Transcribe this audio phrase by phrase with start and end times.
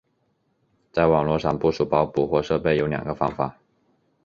[0.91, 3.55] 在网络上部署包捕获设备有两个方法。